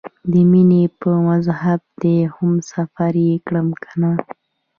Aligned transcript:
د 0.31 0.33
مینې 0.51 0.83
په 0.99 1.09
مذهب 1.27 1.81
دې 2.01 2.17
هم 2.35 2.53
سفر 2.71 3.13
یې 3.27 3.33
کړم 3.47 3.67
کنه؟ 3.83 4.11